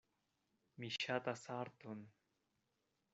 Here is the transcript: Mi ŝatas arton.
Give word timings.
Mi 0.83 0.89
ŝatas 0.95 1.45
arton. 1.57 2.01